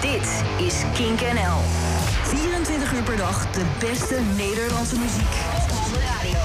[0.00, 1.58] Dit is Kink NL.
[2.24, 5.32] 24 uur per dag de beste Nederlandse muziek.
[5.70, 6.38] Op de radio.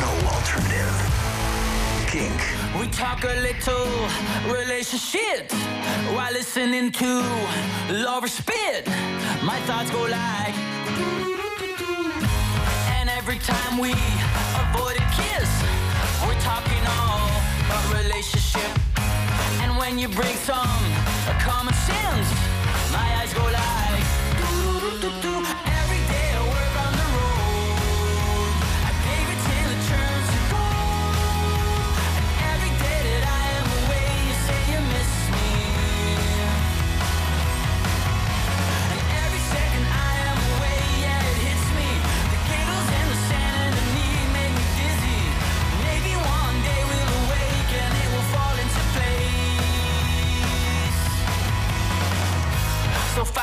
[0.00, 0.94] No alternative.
[2.06, 2.40] Kink.
[2.78, 3.86] We talk a little
[4.52, 5.52] relationship
[6.14, 7.22] while listening to
[7.90, 8.86] Lover Spit.
[9.42, 10.56] My thoughts go like.
[13.00, 13.92] And every time we
[14.62, 15.50] avoid a kiss,
[16.26, 17.30] we're talking all
[17.66, 18.87] about relationship.
[19.62, 20.80] And when you bring some
[21.40, 22.28] common sense,
[22.92, 23.78] my eyes go like.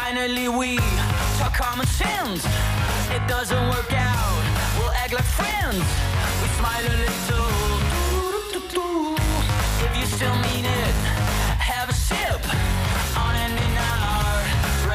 [0.07, 0.77] Finally we
[1.39, 2.45] talk common sense.
[3.09, 4.43] It doesn't work out.
[4.77, 5.83] We'll act like friends.
[6.41, 7.49] We smile a little.
[9.85, 10.95] If you still mean it,
[11.73, 12.41] have a sip
[13.17, 14.35] on ending our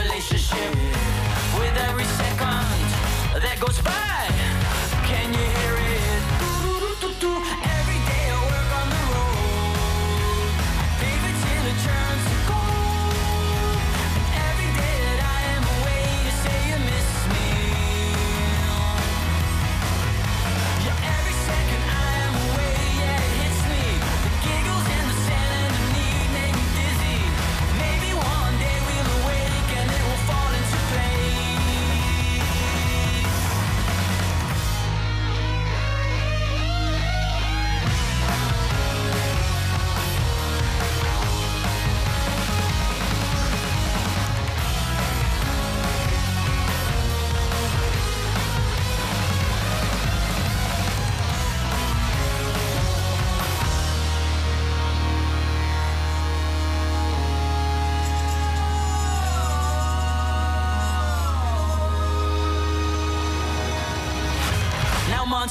[0.01, 0.73] relationship.
[1.59, 2.77] With every second
[3.45, 4.21] that goes by,
[5.11, 7.70] can you hear it?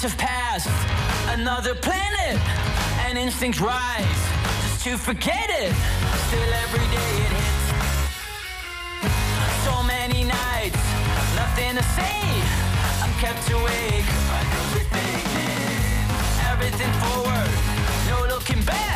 [0.01, 0.69] Months have passed,
[1.37, 2.39] another planet,
[3.05, 4.05] and instincts rise
[4.61, 5.73] just to forget it.
[6.27, 7.65] Still every day it hits.
[9.65, 10.83] So many nights,
[11.35, 12.21] nothing to say.
[13.03, 15.25] I'm kept awake by everything,
[16.51, 17.51] everything forward,
[18.07, 18.88] no looking back.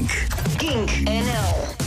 [0.00, 0.30] Kink.
[0.58, 1.79] Kink NL.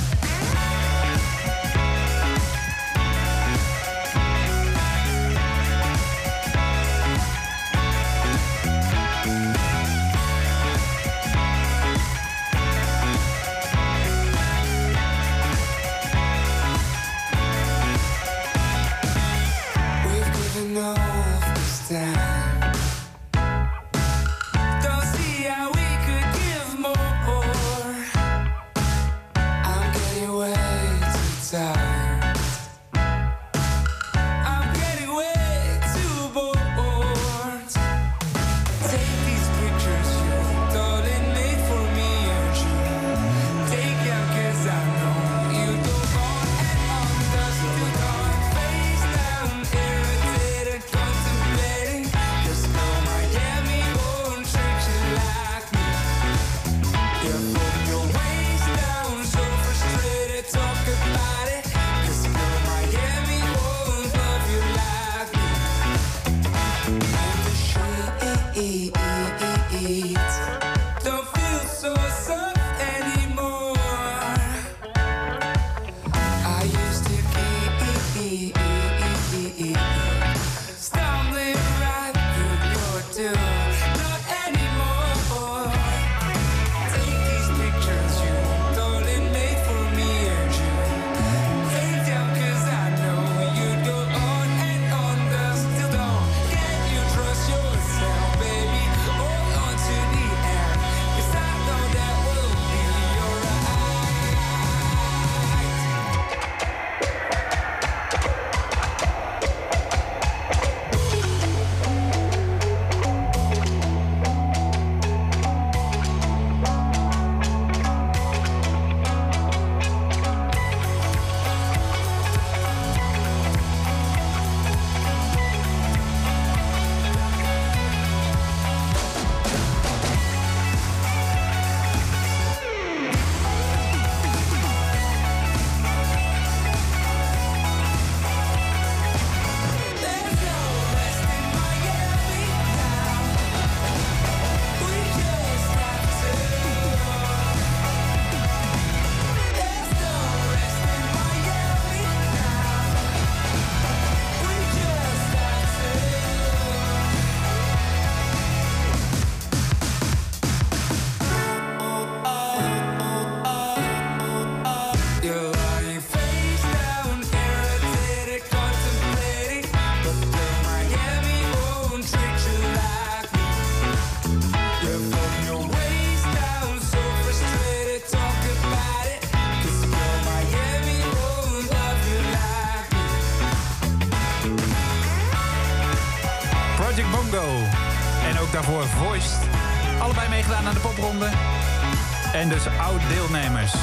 [192.43, 193.73] En dus oud-deelnemers.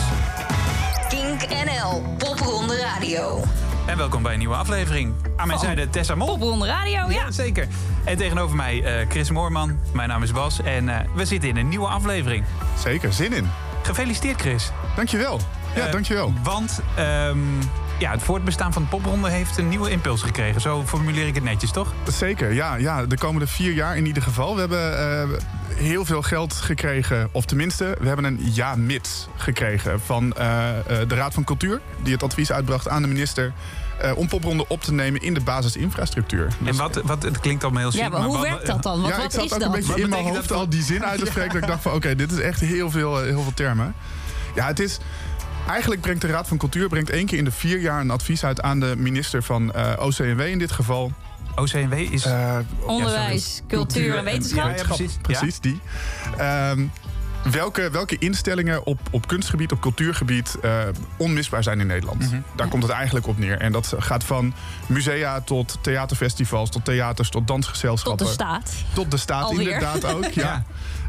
[1.09, 3.43] Kink NL, Popronde Radio.
[3.87, 5.15] En welkom bij een nieuwe aflevering.
[5.37, 6.27] Aan mijn zijde Tessa Mol.
[6.27, 7.31] Popronde Radio, ja.
[7.31, 7.69] Zeker.
[8.05, 9.79] En tegenover mij eh, Chris Moorman.
[9.93, 10.63] Mijn naam is Bas.
[10.63, 12.45] En eh, we zitten in een nieuwe aflevering.
[12.79, 13.51] Zeker, zin in.
[13.83, 14.71] Gefeliciteerd, Chris.
[14.97, 15.41] Dankjewel.
[15.75, 16.33] Ja, Eh, dankjewel.
[16.43, 17.39] Want ehm,
[18.01, 20.61] ja, het voortbestaan van de popronde heeft een nieuwe impuls gekregen.
[20.61, 21.93] Zo formuleer ik het netjes, toch?
[22.13, 23.07] Zeker, ja, ja.
[23.07, 24.55] De komende vier jaar in ieder geval.
[24.55, 25.29] We hebben eh,
[25.75, 27.29] heel veel geld gekregen.
[27.33, 31.81] Of tenminste, we hebben een ja-mits gekregen van eh, eh, de Raad van Cultuur.
[32.03, 33.53] Die het advies uitbracht aan de minister.
[34.01, 36.45] eh, om popronde op te nemen in de basisinfrastructuur.
[36.47, 38.83] En Dus- wat, wat, het klinkt allemaal heel Ja, chic, maar hoe wat- werkt dat
[38.83, 39.01] dan?
[39.01, 39.69] Wat, ja, ik wat zat is ook dat?
[39.69, 41.53] een beetje Wat in mijn hoofd dat al die zin uit te spreken.
[41.61, 43.95] Dat ik dacht van oké, dit is echt heel veel, heel veel termen.
[44.55, 44.99] Ja, het is...
[45.69, 48.45] Eigenlijk brengt de Raad van Cultuur brengt één keer in de vier jaar een advies
[48.45, 51.13] uit aan de minister van OCMW in dit geval.
[51.55, 52.25] OCMW is...
[52.25, 54.71] Eh, Onderwijs, cultuur en wetenschap.
[54.71, 55.17] Ja, ja, precies.
[55.23, 55.81] Precies, die.
[56.37, 56.87] Ehm,
[57.51, 60.73] welke, welke instellingen op, op kunstgebied, op cultuurgebied eh,
[61.17, 62.21] onmisbaar zijn in Nederland?
[62.31, 62.41] Mhm.
[62.57, 63.59] Daar komt het eigenlijk op neer.
[63.59, 64.55] En dat gaat van
[64.87, 68.27] musea tot theaterfestivals, tot theaters, tot Tot dansgezelschappen.
[68.27, 68.73] de staat.
[68.95, 69.61] Tot de staat Alweer.
[69.73, 70.25] inderdaad ook.
[70.33, 70.43] Ja.
[70.43, 70.65] Ja.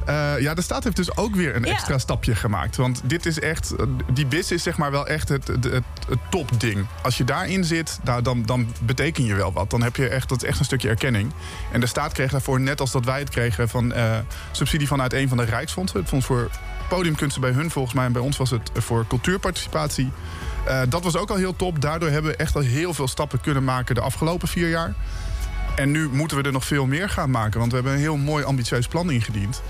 [0.06, 2.76] Eh, ja, de staat heeft dus ook weer een extra stapje gemaakt.
[2.76, 5.84] Want dit is echt, eh, die BIS is zeg maar wel echt het, het, het,
[6.10, 6.86] het topding.
[7.04, 9.70] Als je daarin zit, nou, dan, dan beteken je wel wat.
[9.70, 11.32] Dan heb je echt, dat is echt een stukje erkenning.
[11.72, 14.18] En de staat kreeg daarvoor, net als dat wij het kregen, van eh,
[14.52, 16.00] subsidie vanuit een van de Rijksfondsen.
[16.00, 16.50] Het Fonds voor
[16.90, 18.06] Podiumkunsten bij hun volgens mij.
[18.06, 20.12] En bij ons was het voor cultuurparticipatie.
[20.90, 21.82] Dat was ook al heel top.
[21.82, 24.94] Daardoor hebben we echt al heel veel stappen kunnen maken de afgelopen vier jaar.
[25.76, 27.60] En nu moeten we er nog veel meer gaan maken.
[27.60, 29.62] Want we hebben een heel mooi ambitieus plan ingediend.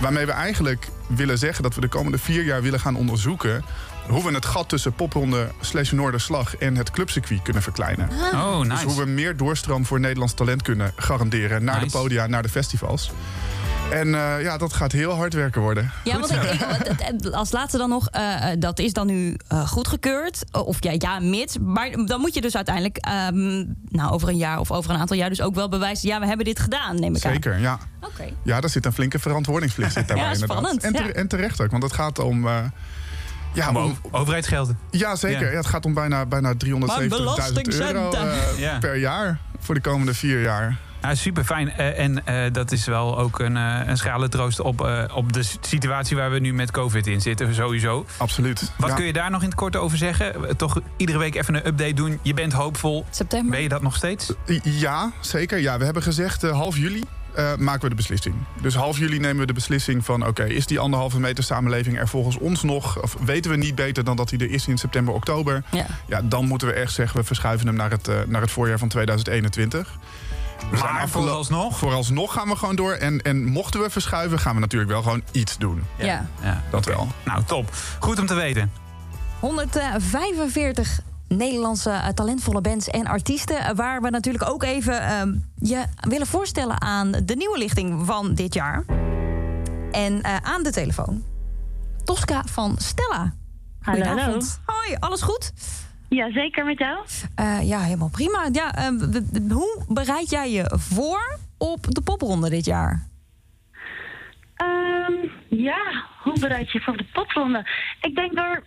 [0.00, 3.64] Waarmee we eigenlijk willen zeggen dat we de komende vier jaar willen gaan onderzoeken.
[4.08, 8.08] hoe we het gat tussen popronde slash Noorderslag en het clubcircuit kunnen verkleinen.
[8.32, 8.84] Oh, Dus nice.
[8.84, 11.64] hoe we meer doorstroom voor Nederlands talent kunnen garanderen.
[11.64, 11.86] Naar Nice.
[11.86, 13.12] de podia, naar de festivals.
[13.90, 15.90] En eh, ja, dat gaat heel hard werken worden.
[16.04, 20.44] Ja, want ik, als laatste dan nog, eh, eh, dat is dan nu eh, goedgekeurd.
[20.52, 21.56] Of ja, ja, mits.
[21.60, 25.16] Maar dan moet je dus uiteindelijk, ehm, nou, over een jaar of over een aantal
[25.16, 26.08] jaar dus ook wel bewijzen.
[26.08, 27.32] Ja, we hebben dit gedaan, neem ik aan.
[27.32, 27.78] Zeker, ja.
[28.00, 28.24] Oké.
[28.42, 31.08] Ja, daar zit een flinke verantwoordingsplicht zit daarbij Ja, spannend, En, ja.
[31.08, 32.46] en terecht ook, want het gaat om...
[32.46, 32.56] eh,
[33.54, 34.78] ja, Om om, o- overheidsgelden.
[34.90, 35.44] Ja, zeker.
[35.44, 35.50] Ja.
[35.50, 35.56] Ja.
[35.56, 38.10] het gaat om bijna, bijna 370.000 euro
[38.56, 38.78] Ja.
[38.78, 40.76] per jaar voor de komende vier jaar.
[41.02, 41.70] Ja, super fijn.
[41.70, 45.42] en eh, dat is wel ook een, eh, een schrale troost op, eh, op de
[45.60, 48.06] situatie waar we nu met COVID in zitten, sowieso.
[48.16, 48.72] Absoluut.
[48.76, 48.94] Wat ja.
[48.94, 50.34] kun je daar nog in het kort over zeggen?
[50.34, 52.18] Eh, Toch iedere week even een update doen.
[52.22, 53.04] Je bent hoopvol.
[53.10, 53.50] September.
[53.50, 54.32] Ben je dat nog steeds?
[54.62, 55.58] Ja, zeker.
[55.58, 57.04] Ja, we hebben gezegd eh, half juli
[57.34, 58.34] eh, maken we de beslissing.
[58.60, 60.26] Dus half juli nemen we de beslissing van...
[60.26, 63.02] oké, is die anderhalve meter samenleving er volgens ons nog...
[63.02, 65.64] of weten we niet beter dan dat hij er is in september, oktober...
[65.70, 65.86] Ja.
[66.06, 67.20] ja, dan moeten we echt zeggen...
[67.20, 69.98] we verschuiven hem naar het, eh, naar het voorjaar van 2021.
[70.70, 71.78] We Maar vooralsnog?
[71.78, 72.92] Vooralsnog gaan we gewoon door.
[72.92, 75.82] En, en mochten we verschuiven, gaan we natuurlijk wel gewoon iets doen.
[75.98, 76.26] Ja.
[76.42, 77.08] Ja, Dat wel.
[77.24, 77.70] Nou, top.
[78.00, 78.72] Goed om te weten.
[79.40, 83.58] 145 Nederlandse eh, talentvolle bands en artiesten.
[83.58, 88.34] eh, Waar we natuurlijk ook even ehm, je willen voorstellen aan de nieuwe lichting van
[88.34, 88.84] dit jaar.
[89.90, 91.24] En eh, aan de telefoon.
[92.04, 93.32] Tosca van Stella.
[93.80, 94.04] Hallo.
[94.64, 95.52] Hoi, alles goed?
[96.10, 96.98] Ja, zeker met jou.
[97.34, 98.48] Eh, ja, helemaal prima.
[98.52, 98.88] Ja, eh,
[99.50, 103.08] hoe bereid jij je voor op de popronde dit jaar?
[104.54, 105.12] Ehm,
[105.48, 107.66] ja, hoe bereid je je voor de popronde?
[108.00, 108.62] Ik denk door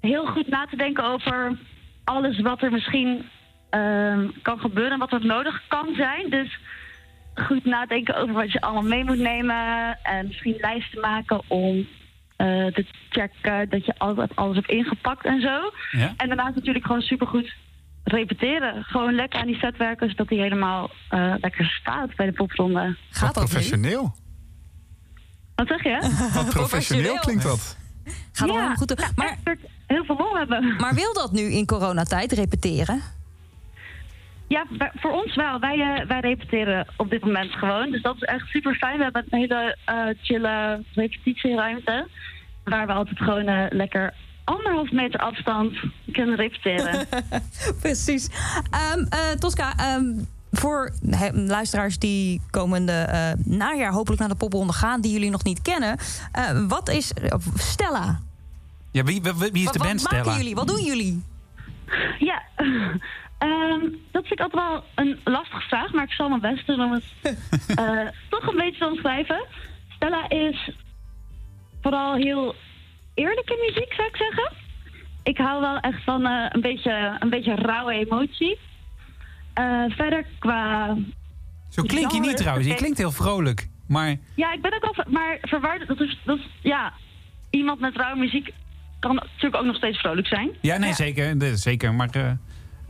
[0.00, 1.58] heel goed na te denken over
[2.04, 3.24] alles wat er misschien
[3.70, 6.30] ehm, kan gebeuren en wat er nodig kan zijn.
[6.30, 6.58] Dus
[7.34, 9.98] goed nadenken over wat je allemaal mee moet nemen.
[10.02, 11.86] En misschien lijsten maken om
[12.42, 15.72] eh, te checken dat je altijd alles hebt ingepakt en zo.
[15.90, 16.14] Ja?
[16.16, 17.52] En daarnaast natuurlijk gewoon supergoed
[18.04, 18.84] repeteren.
[18.84, 22.96] Gewoon lekker aan die set werken, zodat die helemaal eh, lekker staat bij de popronde.
[23.10, 23.48] Gaat dat nu?
[23.48, 24.14] professioneel.
[25.54, 26.30] Wat zeg je?
[26.34, 27.76] Wat professioneel klinkt dat.
[28.32, 28.96] Gaat dat helemaal goed?
[28.96, 30.76] nou, Maar, ik heel veel lol hebben.
[30.76, 33.02] maar wil dat nu in coronatijd repeteren?
[34.48, 35.60] Ja, voor ons wel.
[35.60, 37.90] Wij, eh, wij repeteren op dit moment gewoon.
[37.90, 38.96] Dus dat is echt super fijn.
[38.96, 42.08] We hebben een hele eh chille repetitieruimte.
[42.64, 44.14] Waar we altijd gewoon eh, lekker
[44.44, 45.76] anderhalf meter afstand
[46.12, 47.06] kunnen repeteren.
[47.82, 48.28] Precies.
[48.70, 50.04] Ehm, eh, Tosca, ehm,
[50.50, 50.92] voor
[51.32, 55.00] luisteraars die komende eh, najaar hopelijk naar de popronde gaan...
[55.00, 55.96] die jullie nog niet kennen.
[56.32, 57.12] eh, wat is
[57.54, 58.20] Stella?
[58.90, 60.36] Ja, wie, wie, wie is wat de wat band maken Stella?
[60.36, 60.54] jullie?
[60.54, 61.22] Wat doen jullie?
[62.18, 62.42] ja,
[63.42, 65.92] Ehm, dat vind ik altijd wel een lastige vraag.
[65.92, 67.04] Maar ik zal mijn best doen om het
[67.78, 69.44] eh, toch een beetje te omschrijven.
[69.88, 70.70] Stella is
[71.82, 72.54] vooral heel
[73.14, 74.52] eerlijke muziek, zou ik zeggen.
[75.22, 78.58] Ik hou wel echt van eh, een, beetje, een beetje rauwe emotie.
[79.54, 80.96] Eh, verder qua
[81.68, 82.66] Zo klink je niet trouwens.
[82.66, 83.68] Je klinkt heel vrolijk.
[83.88, 85.86] Maar Ja, ik ben ook al maar verward.
[85.88, 86.92] Dat is, dat is, ja,
[87.50, 88.52] iemand met rauwe muziek
[89.00, 90.50] kan natuurlijk ook nog steeds vrolijk zijn.
[90.60, 91.56] ja, nee, zeker.
[91.56, 91.94] zeker.
[91.94, 92.36] Maar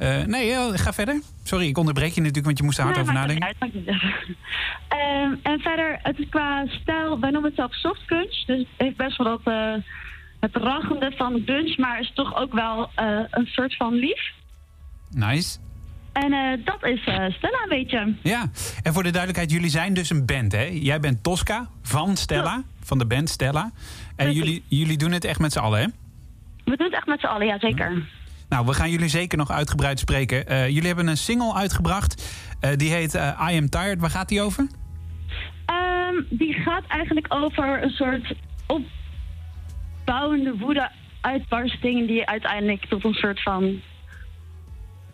[0.02, 1.20] eh, nee, eh, ga verder.
[1.42, 3.54] Sorry, ik onderbreek je natuurlijk, want je moest er hard Nee, over nadenken.
[3.60, 3.72] uit.
[4.88, 8.44] Ehm, en verder, het is qua stijl, wij noemen het zelf soft crunch.
[8.46, 9.72] Dus het heeft best wel dat, eh,
[10.40, 12.90] het raggende van grunge, maar is toch ook wel
[13.30, 14.30] een soort van lief.
[15.10, 15.58] Nice.
[16.12, 17.00] En dat is
[17.36, 18.14] Stella een beetje.
[18.22, 18.50] Ja,
[18.82, 20.68] en voor de duidelijkheid, jullie zijn dus een band, hè?
[20.72, 23.70] Jij bent Tosca van Stella, van de band Stella.
[24.16, 25.86] En jullie, jullie doen het echt met z'n allen, hè?
[26.64, 28.02] We doen het echt met z'n allen, ja zeker.
[28.52, 30.46] Nou, we gaan jullie zeker nog uitgebreid spreken.
[30.46, 32.36] Eh, jullie hebben een single uitgebracht.
[32.60, 34.00] Eh, die heet eh, I Am Tired.
[34.00, 34.66] Waar gaat die over?
[35.66, 38.34] Ehm, die gaat eigenlijk over een soort
[38.66, 42.06] opbouwende woede-uitbarsting...
[42.06, 43.80] die uiteindelijk tot een soort van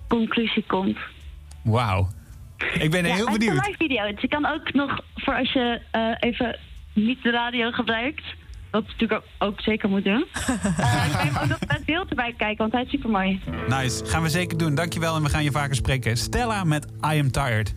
[0.09, 0.99] conclusie komt.
[1.63, 2.09] Wauw.
[2.79, 3.67] Ik ben Ja, heel Het is benieuwd.
[3.67, 4.13] een live video.
[4.13, 5.81] Dus je kan ook nog, voor als je
[6.21, 6.59] even
[6.93, 8.25] niet de radio gebruikt...
[8.79, 10.27] wat je natuurlijk ook, ook zeker moet doen...
[10.33, 10.47] eh,
[11.13, 13.41] kan je hem ook nog met beeld erbij kijken, want hij is super mooi.
[13.69, 14.05] Nice.
[14.05, 14.75] Gaan we zeker doen.
[14.75, 16.17] Dankjewel en we gaan je vaker spreken.
[16.17, 17.75] Stella met I Am Tired.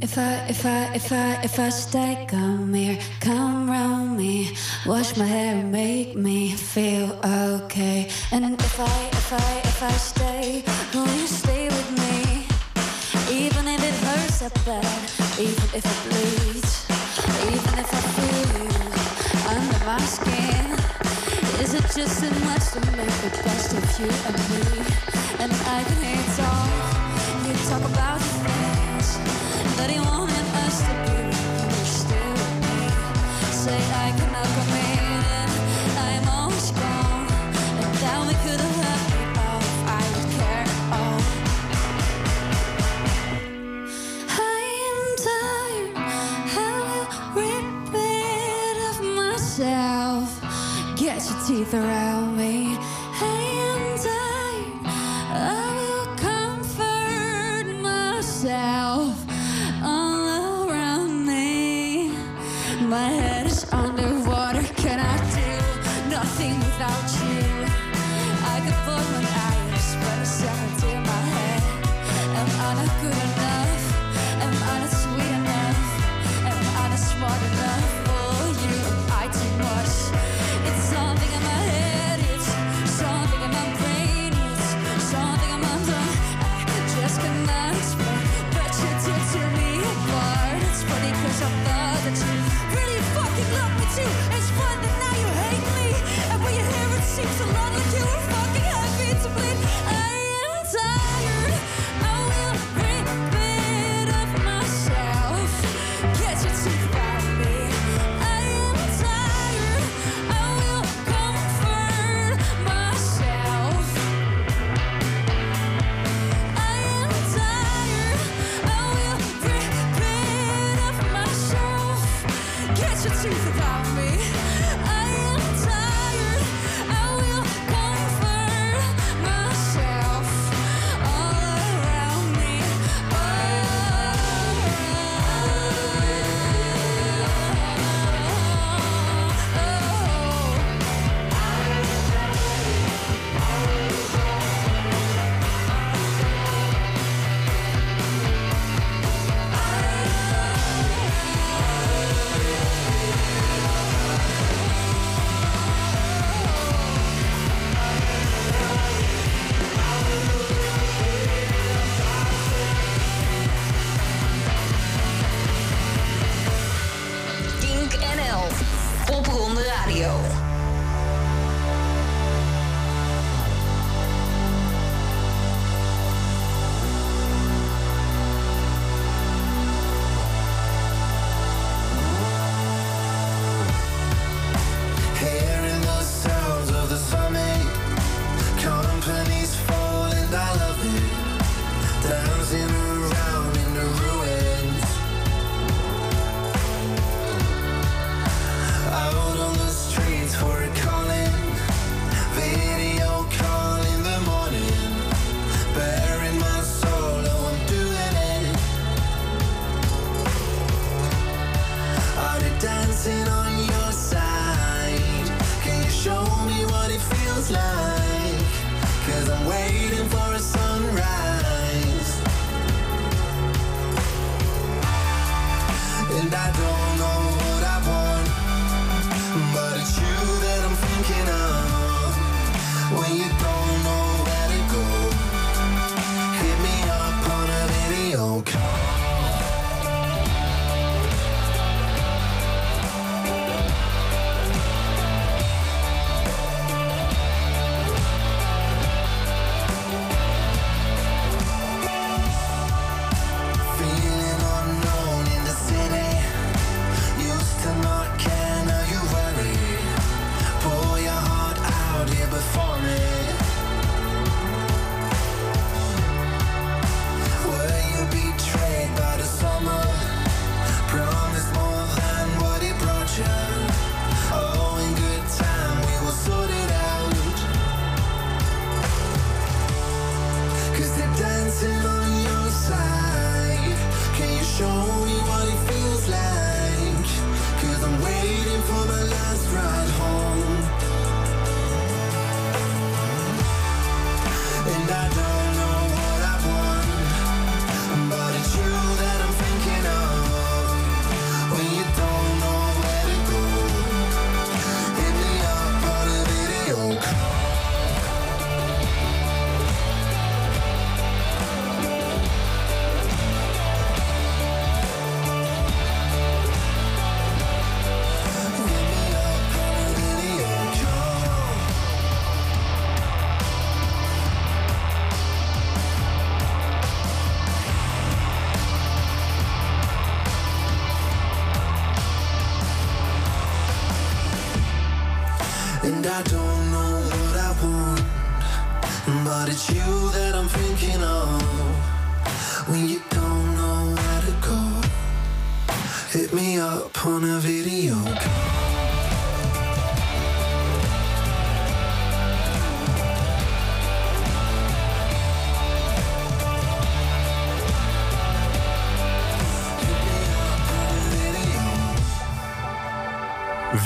[0.00, 4.52] If I, if I, if I, if I stay, come here, come round me,
[4.86, 8.08] wash my hair and make me feel okay.
[8.30, 10.62] And if I, if I, if I stay,
[10.94, 12.46] will you stay with me?
[13.28, 16.86] Even if it hurts that bad, even if it bleeds,
[17.50, 18.67] even if I feel
[19.88, 20.66] my skin.
[21.62, 24.84] Is it just too much to make the best of you and me?
[25.42, 26.68] And I can it all.
[27.46, 29.16] You talk about the things
[29.78, 31.17] that he wanted us to be.
[51.58, 52.37] breathe around.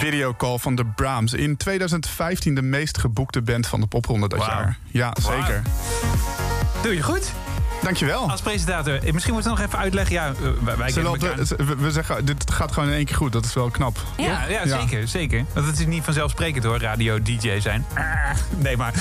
[0.02, 1.32] Videocall van de Brahms.
[1.32, 4.78] In 2015 de meest geboekte band van de popronde dat jaar.
[4.86, 5.62] Ja, zeker.
[6.82, 7.32] Doe je goed.
[7.82, 8.30] Dankjewel.
[8.30, 8.94] Als presentator.
[9.04, 10.14] Eh, Misschien moeten we nog even uitleggen.
[10.14, 13.16] Ja, eh, wij, wij Zullen kennen we, de- zeggen, dit gaat gewoon in één keer
[13.16, 13.32] goed.
[13.32, 13.98] Dat is wel knap.
[14.16, 15.44] Ja, ja, zeker, zeker.
[15.54, 17.84] Want het is niet vanzelfsprekend hoor, radio-dj zijn.
[17.94, 18.92] Ah, nee, maar.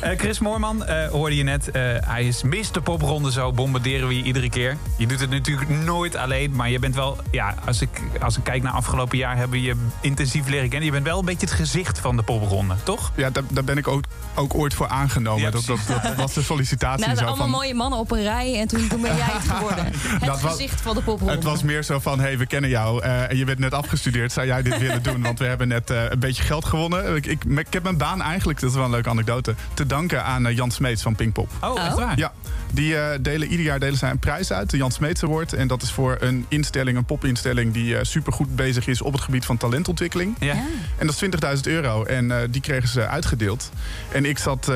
[0.00, 1.70] Eh, Chris Moorman eh, hoorde je net.
[1.70, 2.80] Eh, hij is Mr.
[2.82, 4.76] Popronde, zo bombarderen we je iedere keer.
[4.96, 7.18] Je doet het natuurlijk nooit alleen, maar je bent wel...
[7.30, 10.86] Ja, als ik, als ik kijk naar afgelopen jaar hebben we je intensief leren kennen.
[10.86, 13.12] Je bent wel een beetje het gezicht van de popronde, toch?
[13.14, 15.42] Ja, daar, daar ben ik ook, ook ooit voor aangenomen.
[15.42, 17.04] Ja, dat, dat, dat was de sollicitatie.
[17.06, 19.48] Nou, zo allemaal van, mooie mannen op een rij en toen, toen ben jij het
[19.48, 19.84] geworden.
[19.94, 21.34] Het Dat was- gezicht van de popronde.
[21.34, 23.02] Het was meer zo van, hé, hey, we kennen jou.
[23.02, 24.32] eh, en je bent net afgestudeerd.
[24.32, 25.22] Zou jij dit willen doen?
[25.22, 27.16] Want we hebben net eh, een beetje geld gewonnen.
[27.16, 29.54] Ik, ik, ik heb mijn baan eigenlijk, dat is wel een leuke anekdote...
[29.74, 31.50] te danken aan eh, Jan Smeets van Pinkpop.
[31.60, 32.18] Oh, echt waar?
[32.18, 32.32] Ja,
[32.72, 35.52] die eh, delen ieder jaar delen zij een prijs uit, de Jan Smeets Award.
[35.52, 37.72] En dat is voor een instelling, een popinstelling...
[37.72, 40.36] die eh, supergoed bezig is op het gebied van talentontwikkeling.
[40.40, 40.54] Ja.
[40.98, 42.04] En dat is 20.000 euro.
[42.04, 43.70] En eh, die kregen ze uitgedeeld.
[44.12, 44.70] En ik zat...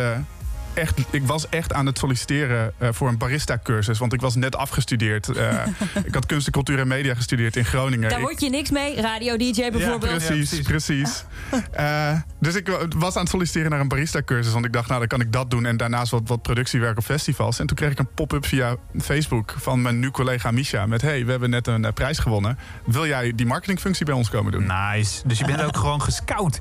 [0.75, 3.99] Echt, ik was echt aan het solliciteren eh, voor een barista-cursus.
[3.99, 5.29] Want ik was net afgestudeerd.
[5.29, 5.67] Eh,
[6.05, 8.09] ik had kunst, cultuur en media gestudeerd in Groningen.
[8.09, 9.01] Daar Ik- word je niks mee.
[9.01, 10.27] Radio-dj bijvoorbeeld.
[10.27, 11.25] precies, precies.
[11.73, 14.53] Eh, dus ik wa- was aan het solliciteren naar een barista-cursus.
[14.53, 15.67] Want ik dacht, nou, dan kan ik dat doen.
[15.67, 17.59] En daarnaast wat, wat productiewerk op festivals.
[17.59, 20.87] En toen kreeg ik een pop-up via Facebook van mijn nu collega Misha.
[20.87, 22.59] Met, hey, we hebben net een prijs gewonnen.
[22.87, 24.67] Wil jij die marketingfunctie bij ons komen doen?
[24.93, 25.23] Nice.
[25.27, 26.61] Dus je bent ook gewoon gescout.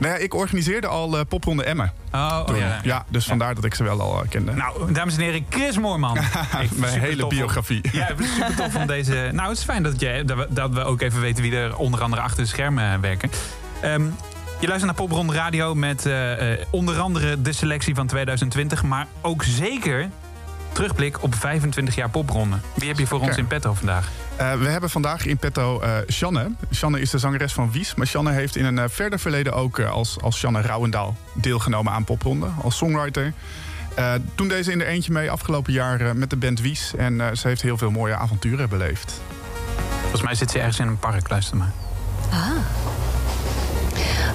[0.00, 1.92] Nou ja, ik organiseerde al eh popronde Emmen.
[2.12, 2.80] Oh, oh ja.
[2.82, 3.04] ja.
[3.08, 4.52] dus vandaar dat ik ze wel al eh, kende.
[4.52, 6.14] Nou, dames en heren, Chris Moorman.
[6.74, 7.80] Mijn hele om- biografie.
[7.92, 9.30] Ja, super tof om deze...
[9.32, 11.76] Nou, het is fijn dat, jij, dat, we, dat we ook even weten wie er
[11.76, 13.30] onder andere achter de schermen eh, werken.
[13.80, 14.02] Ehm,
[14.60, 16.08] je luistert naar Popronde Radio met
[16.70, 18.82] onder andere de selectie van 2020...
[18.82, 20.10] maar ook zeker
[20.72, 22.56] terugblik op 25 jaar Popronde.
[22.74, 24.08] Wie heb je voor ons in petto vandaag?
[24.36, 26.50] Eh, we hebben vandaag in petto eh Sjanne.
[26.74, 27.94] Sjanne is de zangeres van Wies.
[27.94, 32.04] Maar Sjanne heeft in een eh, verder verleden ook als, als Sjanne Rouwendaal deelgenomen aan
[32.04, 32.46] popronde.
[32.62, 33.32] Als songwriter.
[33.94, 36.94] Eh, toen deze in er eentje mee afgelopen jaar met de band Wies.
[36.96, 39.20] En eh, ze heeft heel veel mooie avonturen beleefd.
[40.00, 41.72] Volgens mij zit ze ergens in een park, luister maar.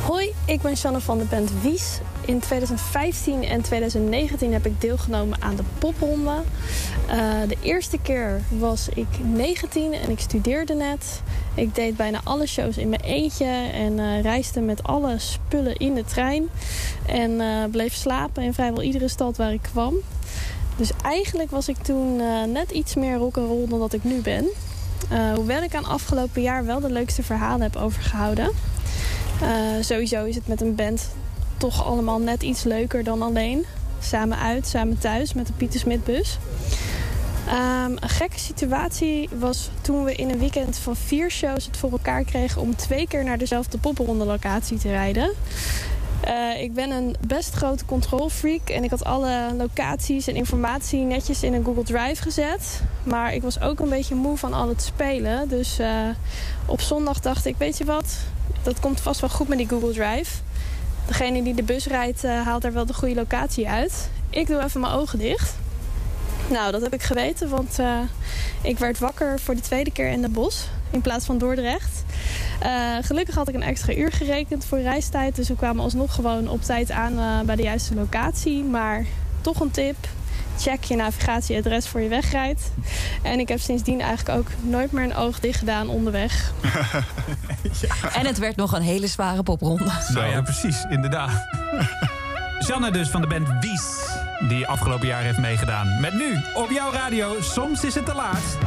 [0.01, 1.99] Hoi, ik ben Shanne van de band Wies.
[2.25, 6.41] In 2015 en 2019 heb ik deelgenomen aan de popronde.
[7.07, 11.21] Eh, de eerste keer was ik 19 en ik studeerde net.
[11.53, 15.93] Ik deed bijna alle shows in mijn eentje en eh, reisde met alle spullen in
[15.93, 16.47] de trein.
[17.05, 19.93] En eh, bleef slapen in vrijwel iedere stad waar ik kwam.
[20.77, 22.15] Dus eigenlijk was ik toen
[22.51, 24.45] net iets meer rock'n'roll dan dat ik nu ben.
[25.35, 28.51] Hoewel ik aan afgelopen jaar wel de leukste verhalen heb overgehouden.
[29.41, 31.09] Eh, sowieso is het met een band
[31.57, 33.65] toch allemaal net iets leuker dan alleen.
[33.99, 36.37] Samen uit, samen thuis met de Pieter Smit bus.
[37.47, 41.91] Ehm, een gekke situatie was toen we in een weekend van vier shows het voor
[41.91, 45.31] elkaar kregen om twee keer naar dezelfde popronde locatie te rijden.
[46.21, 51.43] Eh, ik ben een best grote controlfreak en ik had alle locaties en informatie netjes
[51.43, 52.81] in een Google Drive gezet.
[53.03, 55.49] Maar ik was ook een beetje moe van al het spelen.
[55.49, 55.89] Dus eh,
[56.65, 58.17] op zondag dacht ik, weet je wat,
[58.63, 60.31] dat komt vast wel goed met die Google Drive.
[61.05, 64.09] Degene die de bus rijdt eh, haalt daar wel de goede locatie uit.
[64.29, 65.55] Ik doe even mijn ogen dicht.
[66.49, 67.99] Nou, dat heb ik geweten, want eh,
[68.61, 72.03] ik werd wakker voor de tweede keer in de bos in plaats van Dordrecht.
[72.59, 76.49] Eh, gelukkig had ik een extra uur gerekend voor reistijd, dus we kwamen alsnog gewoon
[76.49, 78.63] op tijd aan bij de juiste locatie.
[78.63, 79.05] Maar
[79.41, 79.95] toch een tip:
[80.59, 82.71] check je navigatieadres voor je wegrijdt.
[83.21, 86.51] En ik heb sindsdien eigenlijk ook nooit meer een oog dicht gedaan onderweg.
[88.13, 89.91] En het werd nog een hele zware popronde.
[90.13, 91.31] Nou ja, precies, inderdaad.
[92.67, 94.07] Janne dus van de band Wies,
[94.47, 95.99] die afgelopen jaar heeft meegedaan.
[96.01, 98.57] Met nu op jouw radio, soms is het te laat.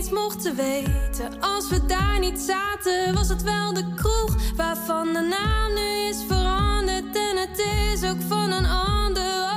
[0.00, 1.40] Mochten weten.
[1.40, 6.24] Als we daar niet zaten, was het wel de kroeg waarvan de naam nu is
[6.28, 7.16] veranderd.
[7.16, 9.51] En het is ook van een ander.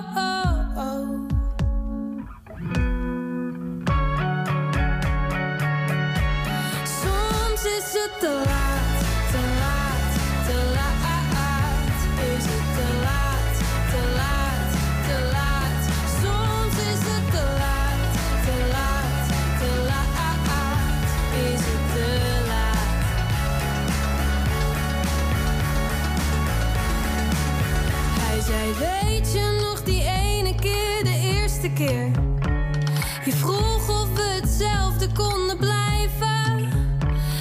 [31.78, 36.70] Je vroeg of we hetzelfde konden blijven.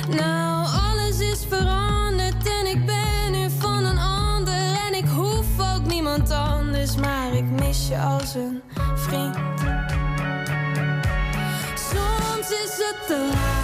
[0.08, 4.76] Nou, alles is veranderd en ik ben nu van een ander.
[4.86, 8.62] En ik hoef ook niemand anders, maar ik mis je als een
[8.94, 9.36] vriend.
[11.74, 13.63] Soms is het te laat,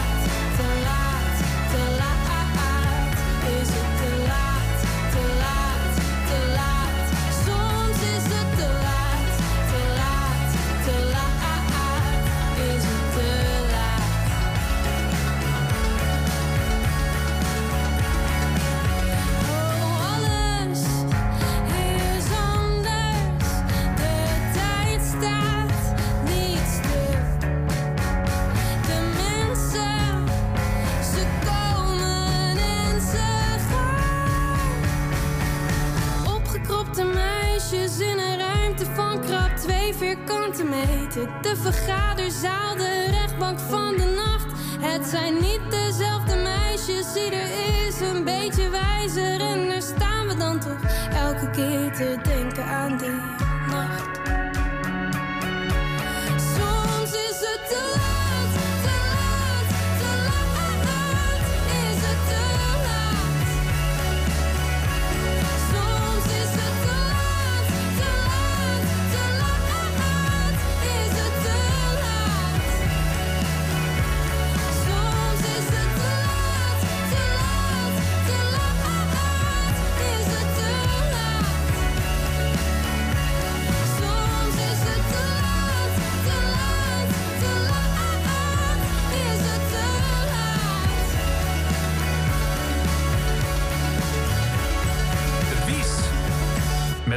[47.15, 49.41] meisjes, ieder is een beetje wijzer.
[49.41, 50.81] En daar staan we dan toch
[51.15, 52.99] elke keer te denken aan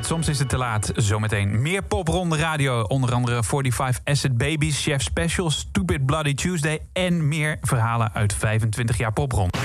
[0.03, 0.91] Met Soms is het te laat.
[0.95, 2.81] Zometeen meer popronde radio.
[2.81, 6.79] Onder andere 45 Acid Babies, Chef Special, Stupid Bloody Tuesday...
[6.93, 9.57] en meer verhalen uit 25 jaar popronde.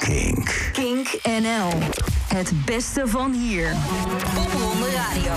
[0.00, 0.70] Kink.
[0.72, 1.68] Kink NL.
[2.28, 3.74] Het beste van hier.
[4.34, 5.34] Popronde Radio.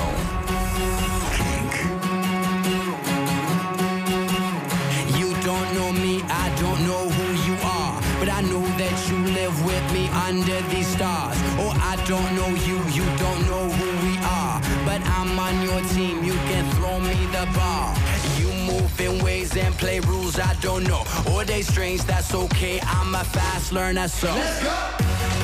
[5.17, 7.93] You don't know me, I don't know who you are.
[8.19, 11.38] But I know that you live with me under these stars.
[12.09, 14.59] Don't know you, you don't know who we are.
[14.83, 17.95] But I'm on your team, you can throw me the ball.
[18.39, 21.03] You move in ways and play rules I don't know.
[21.31, 22.79] Or they strange, that's okay.
[22.81, 24.33] I'm a fast learner, so.
[24.33, 25.38] Let's go!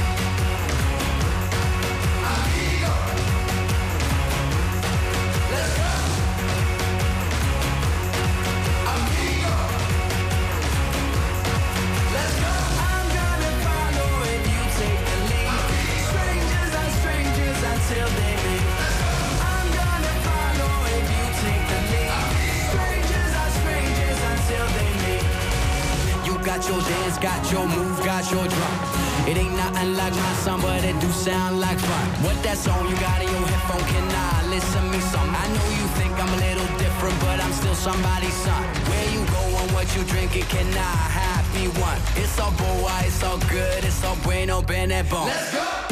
[26.56, 29.28] Got your dance, got your move, got your drum.
[29.28, 32.08] It ain't nothing like my song, but it do sound like fun.
[32.24, 33.84] What that song you got in your headphone?
[33.92, 35.36] Can I listen me some?
[35.36, 38.64] I know you think I'm a little different, but I'm still somebody's son.
[38.88, 40.44] Where you going, what you drinking?
[40.44, 42.00] Can I have me one?
[42.16, 45.28] It's all boy, it's all good, it's all bueno, bene bon.
[45.28, 45.85] Let's go.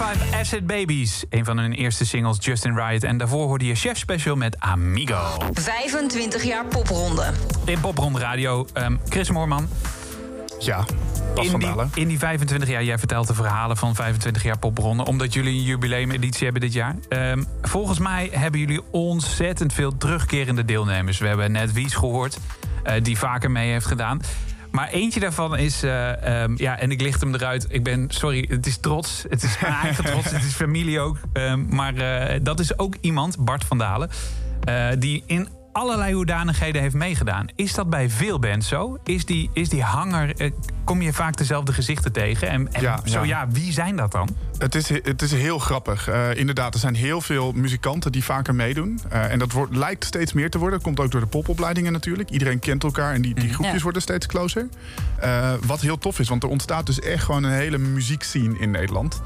[0.00, 1.24] 5 Acid Babies.
[1.30, 3.04] Een van hun eerste singles, Justin Riot.
[3.04, 5.36] En daarvoor hoorde je Chef Special met Amigo.
[5.52, 7.32] 25 jaar popronde.
[7.64, 9.68] In Popronde Radio, ehm, Chris Moorman.
[10.58, 10.84] Ja,
[11.34, 15.04] Bas in, die, in die 25 jaar, jij vertelt de verhalen van 25 jaar popronde...
[15.04, 16.96] omdat jullie een jubileumeditie hebben dit jaar.
[17.08, 21.18] Ehm, volgens mij hebben jullie ontzettend veel terugkerende deelnemers.
[21.18, 22.38] We hebben net Wies gehoord,
[22.82, 24.20] eh, die vaker mee heeft gedaan.
[24.70, 27.66] Maar eentje daarvan is, eh, ehm, ja, en ik licht hem eruit.
[27.68, 29.24] Ik ben, sorry, het is trots.
[29.28, 31.16] Het is mijn eigen trots, het is familie ook.
[31.32, 34.10] Ehm, maar eh, dat is ook iemand, Bart van Dalen...
[34.64, 35.48] eh, die in
[35.80, 37.46] allerlei hoedanigheden heeft meegedaan.
[37.54, 38.98] Is dat bij veel bands zo?
[39.04, 40.50] Is die, is die hanger, eh,
[40.84, 42.48] kom je vaak dezelfde gezichten tegen?
[42.48, 43.24] En, en Ja, zo ja.
[43.24, 44.28] ja, wie zijn dat dan?
[44.58, 46.08] Het is, het is heel grappig.
[46.08, 49.00] Eh, inderdaad, er zijn heel veel muzikanten die vaker meedoen.
[49.08, 50.76] Eh, en dat wordt, lijkt steeds meer te worden.
[50.76, 52.30] Dat komt ook door de popopleidingen natuurlijk.
[52.30, 53.82] Iedereen kent elkaar en die, die groepjes Ja.
[53.82, 54.68] worden steeds closer.
[55.20, 58.70] Eh, wat heel tof is, want er ontstaat dus echt gewoon een hele muziekscene in
[58.70, 59.22] Nederland.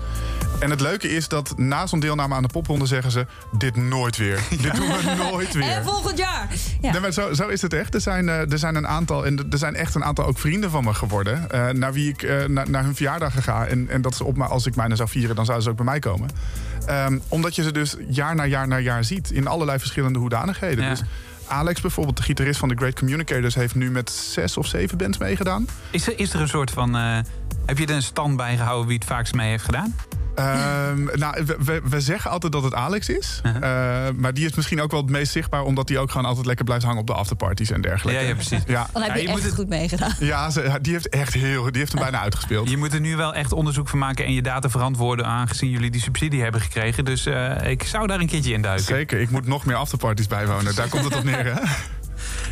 [0.60, 3.26] En het leuke is dat na zo'n deelname aan de popronde zeggen ze...
[3.58, 4.40] dit nooit weer.
[4.62, 5.62] Dit doen we nooit weer.
[5.70, 6.43] En volgend jaar.
[6.80, 6.92] Ja.
[6.92, 7.94] Nee, maar zo, zo is het echt.
[7.94, 10.70] Er zijn, eh, er zijn een aantal, en er zijn echt een aantal ook vrienden
[10.70, 11.50] van me geworden.
[11.50, 13.66] eh, naar wie ik eh, na- naar hun verjaardag ga.
[13.66, 15.76] En, en dat ze op mij, als ik mijne zou vieren, dan zouden ze ook
[15.76, 16.28] bij mij komen.
[16.86, 19.30] Ehm, omdat je ze dus jaar na jaar na jaar ziet.
[19.30, 20.84] In allerlei verschillende hoedanigheden.
[20.84, 20.90] Ja.
[20.90, 21.02] Dus
[21.46, 23.54] Alex bijvoorbeeld, de gitarist van The Great Communicators...
[23.54, 25.66] heeft nu met zes of zeven bands meegedaan.
[25.90, 26.96] Is er, is er een soort van...
[26.96, 27.18] eh,
[27.66, 29.94] heb je er een stand bij gehouden wie het vaakst mee heeft gedaan?
[30.34, 33.40] Ehm, nou, we, we, we zeggen altijd dat het Alex is.
[33.44, 33.60] Eh,
[34.16, 35.62] maar die is misschien ook wel het meest zichtbaar...
[35.62, 38.20] omdat hij ook gewoon altijd lekker blijft hangen op de afterparties en dergelijke.
[38.20, 38.62] Ja, ja, precies.
[38.66, 38.86] Ja.
[38.92, 40.12] Dan heb Ja, je, moet het- goed meegedaan.
[40.18, 42.70] Ja, ze- die heeft echt heel, die heeft hem bijna uitgespeeld.
[42.70, 45.26] Je moet er nu wel echt onderzoek van maken en je data verantwoorden...
[45.26, 47.04] aangezien jullie die subsidie hebben gekregen.
[47.04, 48.84] Dus eh, ik zou daar een keertje in duiken.
[48.84, 50.74] Zeker, ik moet nog meer afterparties bijwonen.
[50.74, 51.60] Daar komt het op neer, hè?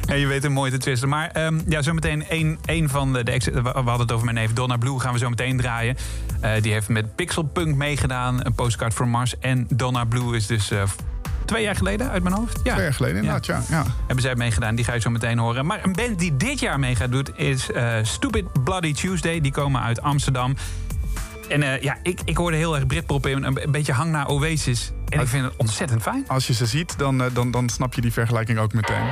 [0.07, 1.09] En je weet hem mooi te twisten.
[1.09, 4.53] Maar ehm, ja, zometeen één, één van de, de We hadden het over mijn neef
[4.53, 4.99] Donna Blue.
[5.01, 5.97] Gaan we zo meteen draaien.
[6.43, 8.47] Eh, die heeft met Pixelpunk meegedaan.
[8.47, 9.39] Een postcard from Mars.
[9.39, 10.83] En Donna Blue is dus eh,
[11.45, 12.61] twee jaar geleden uit mijn hoofd.
[12.63, 12.73] Ja.
[12.73, 13.63] Twee jaar geleden inderdaad, ja.
[13.69, 13.85] ja.
[14.07, 15.67] Hebben zij meegedaan, die ga je zo meteen horen.
[15.67, 19.41] Maar een band die dit jaar mee gaat doen is eh, Stupid Bloody Tuesday.
[19.41, 20.57] Die komen uit Amsterdam.
[21.49, 23.43] En ja, ik, ik hoorde heel erg Britpop in.
[23.45, 24.93] Een, beetje hang naar Oasis.
[25.09, 26.25] En ik vind het ontzettend fijn.
[26.27, 29.05] Als je ze ziet, dan, dan, dan snap je die vergelijking ook meteen.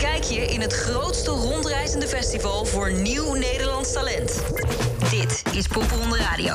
[0.00, 4.42] Kijk je in het grootste rondreizende festival voor nieuw Nederlands talent.
[5.10, 6.54] Dit is Popronde Radio.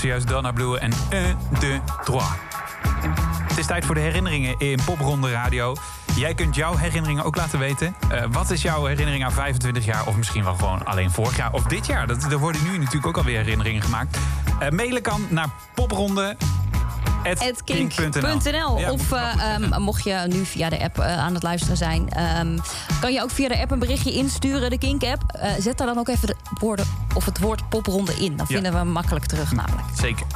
[0.00, 2.20] Zojuist Donna Blue en 1, 2, 3.
[3.48, 5.76] Het is tijd voor de herinneringen in Popronde Radio.
[6.16, 7.94] Jij kunt jouw herinneringen ook laten weten.
[8.10, 10.06] Eh, wat is jouw herinnering aan 25 jaar?
[10.06, 12.06] Of misschien wel gewoon alleen vorig jaar of dit jaar.
[12.06, 14.18] Dat, er worden nu natuurlijk ook alweer herinneringen gemaakt.
[14.60, 16.36] Eh, mailen kan naar popronde.
[17.64, 18.78] kink.nl.
[18.78, 22.58] Ja, of eh, ehm, mocht je nu via de app aan het luisteren zijn, ehm,
[23.00, 25.22] kan je ook via de app een berichtje insturen, de Kink-app.
[25.58, 28.36] Zet daar dan ook even de woorden of het woord popronde in.
[28.36, 28.54] Dan Ja.
[28.54, 29.88] vinden we hem makkelijk terug, namelijk.
[29.94, 30.26] Zeker.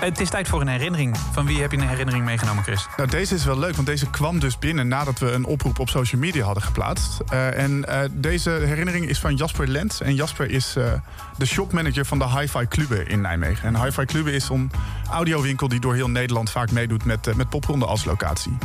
[0.00, 1.16] Het is tijd voor een herinnering.
[1.32, 2.86] Van wie heb je een herinnering meegenomen, Chris?
[2.96, 5.88] Nou, deze is wel leuk, want deze kwam dus binnen nadat we een oproep op
[5.88, 7.18] social media hadden geplaatst.
[7.28, 10.00] Eh, en eh, deze herinnering is van Jasper Lent.
[10.00, 10.84] En Jasper is eh,
[11.36, 13.74] de shopmanager van de Hi-Fi Clube in Nijmegen.
[13.74, 14.70] En Hi-Fi Clube is een
[15.10, 18.58] audiowinkel die door heel Nederland vaak meedoet met, met popronde als locatie.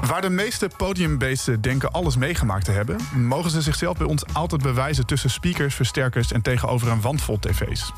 [0.00, 4.62] Waar de meeste podiumbeesten denken alles meegemaakt te hebben, mogen ze zichzelf bij ons altijd
[4.62, 7.92] bewijzen tussen speakers, versterkers en tegenover een wand vol tv's.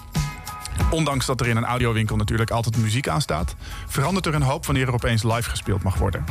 [0.91, 3.55] Ondanks dat er in een audiowinkel natuurlijk altijd muziek aan staat,
[3.87, 6.25] verandert er een hoop wanneer er opeens live gespeeld mag worden.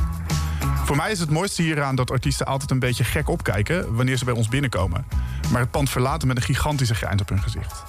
[0.85, 4.25] Voor mij is het mooiste hieraan dat artiesten altijd een beetje gek opkijken wanneer ze
[4.25, 5.05] bij ons binnenkomen.
[5.51, 7.83] Maar het pand verlaten met een gigantische grijns op hun gezicht.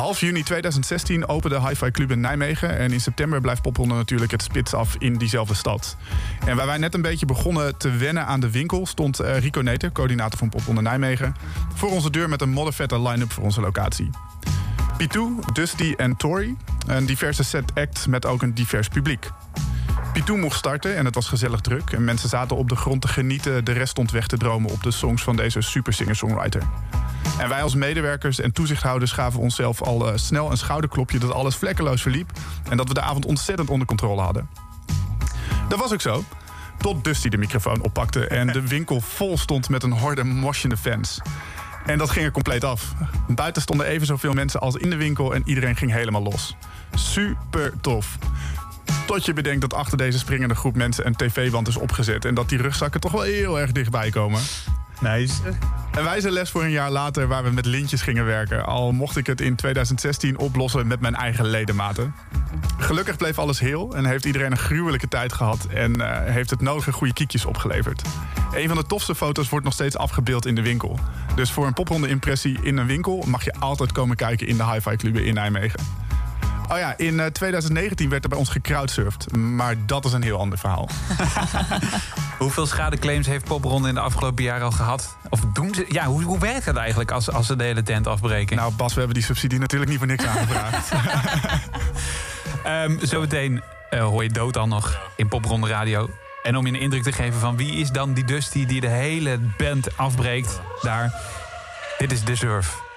[0.00, 2.78] Half juni 2016 opende Hi-Fi Club in Nijmegen.
[2.78, 5.96] En in september blijft Popronde natuurlijk het spits af in diezelfde stad.
[6.46, 8.86] En waar wij net een beetje begonnen te wennen aan de winkel...
[8.86, 11.34] stond eh, Rico Neter, coördinator van Popronde Nijmegen...
[11.74, 14.10] voor onze deur met een moddervette line-up voor onze locatie.
[14.96, 16.56] Pitou, Dusty en Tori.
[16.86, 19.30] Een diverse set act met ook een divers publiek.
[20.12, 21.90] Pitou mocht starten en het was gezellig druk.
[21.90, 23.64] En mensen zaten op de grond te genieten.
[23.64, 26.62] De rest stond weg te dromen op de songs van deze super singer-songwriter.
[27.38, 31.56] En wij als medewerkers en toezichthouders gaven onszelf al eh, snel een schouderklopje dat alles
[31.56, 32.30] vlekkeloos verliep.
[32.70, 34.48] En dat we de avond ontzettend onder controle hadden.
[35.68, 36.24] Dat was ook zo.
[36.78, 41.20] Tot Dusty de microfoon oppakte en de winkel vol stond met een horde moshende fans.
[41.86, 42.92] En dat ging er compleet af.
[43.28, 46.56] Buiten stonden even zoveel mensen als in de winkel en iedereen ging helemaal los.
[46.94, 48.18] Super tof.
[49.06, 52.24] Tot je bedenkt dat achter deze springende groep mensen een tv-wand is opgezet...
[52.24, 54.40] en dat die rugzakken toch wel heel erg dichtbij komen.
[55.00, 55.34] Nice.
[55.92, 58.66] Een wijze les voor een jaar later waar we met lintjes gingen werken.
[58.66, 62.14] Al mocht ik het in 2016 oplossen met mijn eigen ledematen.
[62.78, 65.66] Gelukkig bleef alles heel en heeft iedereen een gruwelijke tijd gehad...
[65.74, 68.02] en eh, heeft het nodige goede kiekjes opgeleverd.
[68.52, 70.98] Een van de tofste foto's wordt nog steeds afgebeeld in de winkel.
[71.34, 73.24] Dus voor een popronde impressie in een winkel...
[73.26, 75.80] mag je altijd komen kijken in de Hi-Fi Club in Nijmegen.
[76.72, 79.36] Oh ja, in eh, 2019 werd er bij ons gecrowdsurfd.
[79.36, 80.88] Maar dat is een heel ander verhaal.
[82.38, 85.16] Hoeveel schadeclaims heeft Popronde in de afgelopen jaren al gehad?
[85.28, 85.84] Of doen ze...
[85.88, 88.56] Ja, hoe, hoe werkt dat eigenlijk als, als ze de hele tent afbreken?
[88.56, 90.92] Nou Bas, we hebben die subsidie natuurlijk niet voor niks aangevraagd.
[92.64, 96.10] Ehm, zometeen eh, hoor je dood al nog in Popronde Radio.
[96.42, 98.88] En om je een indruk te geven van wie is dan die Dusty die de
[98.88, 101.14] hele band afbreekt daar.
[101.98, 102.89] Dit is Deserve.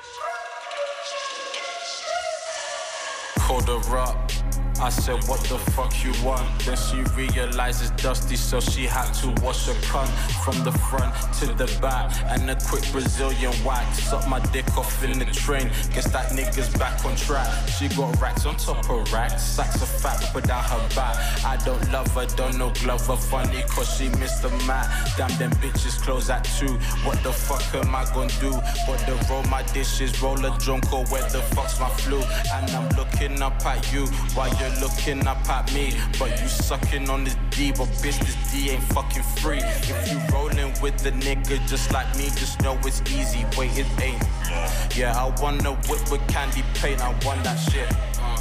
[3.54, 4.43] called the rock.
[4.84, 6.44] I said, what the fuck you want?
[6.66, 10.10] Then she realizes dusty, so she had to wash her cunt
[10.44, 12.12] from the front to the back.
[12.26, 14.04] And a quick Brazilian wax.
[14.04, 15.72] Suck my dick off in the train.
[15.94, 17.48] Guess that nigga's back on track.
[17.70, 19.42] She got racks on top of racks.
[19.42, 21.16] Sacks of fat put down her back.
[21.46, 23.16] I don't love her, don't know glove her.
[23.16, 24.92] Funny cause she missed the mat.
[25.16, 26.74] Damn, them bitches close at two.
[27.08, 28.52] What the fuck am I gonna do?
[28.86, 32.22] But to roll my dishes, roll a drunk or where the fuck's my flu?
[32.54, 35.94] And I'm looking up at you while you're looking up at me.
[36.20, 39.60] But you sucking on this D, but bitch, this D ain't fucking free.
[39.62, 43.46] If you rolling with the nigga just like me, just know it's easy.
[43.58, 44.24] Wait, it ain't.
[44.96, 47.88] Yeah, I wanna whip with candy paint, I want that shit.
[48.20, 48.40] Uh,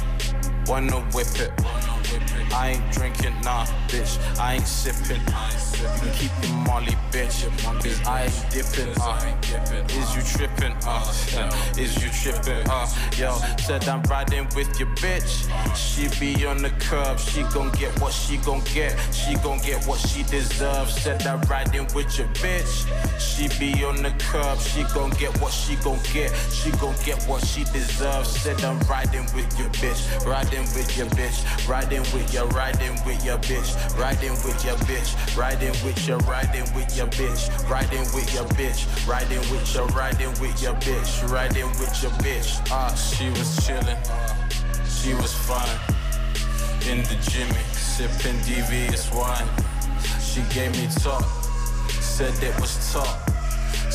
[0.67, 1.51] Wanna whip it.
[2.53, 4.19] I ain't drinking, nah, bitch.
[4.39, 5.21] I ain't sipping.
[6.05, 7.43] You keep your molly, bitch.
[7.81, 9.33] Cause I ain't dipping, uh.
[9.89, 11.03] Is you tripping, uh?
[11.77, 12.87] Is you tripping, uh?
[13.17, 15.49] Yo, said I'm riding with your bitch.
[15.75, 17.19] She be on the curb.
[17.19, 18.95] She gon' get what she gon' get.
[19.11, 20.93] She gon' get what she deserves.
[21.01, 22.87] Said I'm riding with your bitch.
[23.19, 24.59] She be on the curb.
[24.59, 26.31] She gon' get what she gon' get.
[26.51, 28.29] She gon' get what she deserves.
[28.29, 30.25] Said I'm riding with your bitch.
[30.25, 31.67] Riding with your bitch.
[31.67, 33.71] Riding with your riding with your bitch.
[33.97, 35.37] Riding with your bitch.
[35.37, 37.69] Riding with your riding with your bitch.
[37.69, 39.07] Riding with your bitch.
[39.07, 41.31] Riding with your riding with your bitch.
[41.31, 42.61] Riding with your bitch.
[42.71, 43.97] Ah, she was chillin'.
[44.87, 45.79] She was fine.
[46.89, 49.47] In the Jimmy, sipping devious wine.
[50.21, 51.23] She gave me top.
[51.99, 53.32] Said it was top.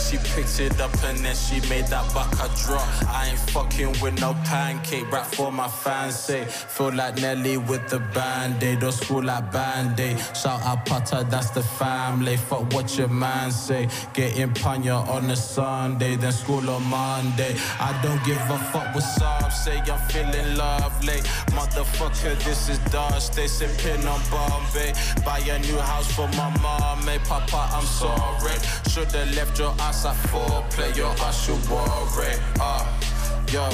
[0.08, 2.88] She picked it up and then she made that baka drop.
[3.06, 6.46] I ain't fucking with no pancake, rap for my fans say.
[6.46, 10.18] Feel like Nelly with the band-aid, or school like band-aid.
[10.34, 12.38] Shout out Potter, that's the family.
[12.38, 13.86] Fuck what your man say.
[14.14, 17.54] Getting panya on a Sunday, then school on Monday.
[17.78, 21.20] I don't give a fuck what some say, I'm feeling lovely.
[21.52, 23.34] Motherfucker, this is dust.
[23.34, 24.94] They sipping on Bombay.
[25.22, 28.56] Buy a new house for my mom, hey Papa, I'm sorry.
[28.88, 32.32] Should've left your ass that's a foreplay, yo, I should worry.
[32.60, 32.86] Uh,
[33.50, 33.68] yo,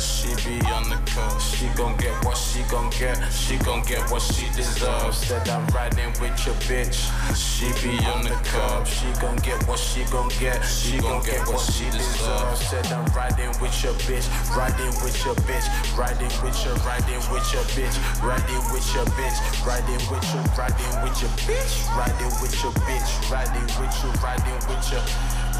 [0.00, 1.40] she be on the curve.
[1.40, 3.16] She gon' get what she gon' get.
[3.32, 5.18] She gon' get what she deserves.
[5.18, 7.10] Said I'm riding with your bitch.
[7.34, 8.86] She be on the curb.
[8.86, 10.64] She gon' get what she gon' get.
[10.64, 12.60] She gon' get what she deserves.
[12.66, 14.26] Said I'm riding with your bitch.
[14.56, 15.66] Riding with your bitch.
[15.96, 17.96] Riding with your riding with your bitch.
[18.22, 19.38] Riding with your bitch.
[19.66, 21.72] Riding with your riding with your bitch.
[21.94, 23.10] Riding with your bitch.
[23.30, 25.04] Riding with your riding with your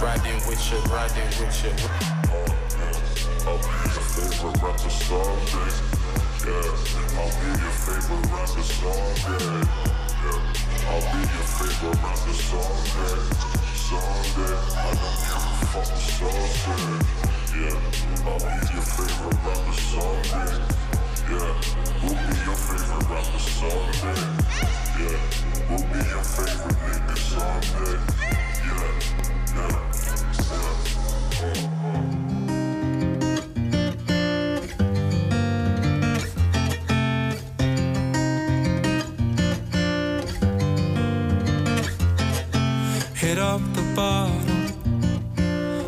[0.03, 2.63] riding with your riding with your.
[3.46, 5.72] I'll be your favorite rapper someday.
[6.44, 6.68] Yeah,
[7.16, 9.64] I'll be your favorite rapper someday.
[10.24, 10.40] Yeah,
[10.88, 13.16] I'll be your favorite rapper someday.
[13.84, 17.00] Someday, I don't give a fuck someday.
[17.54, 17.78] Yeah,
[18.24, 20.52] I'll be your favorite rapper someday.
[21.30, 21.52] Yeah,
[22.02, 24.20] we'll be your favorite rapper someday.
[25.00, 25.18] Yeah,
[25.68, 27.96] we'll be your favorite nigga someday.
[28.64, 28.92] Yeah,
[29.54, 29.80] yeah, yeah.
[31.84, 32.23] Uh.
[43.37, 44.47] Up the bottom.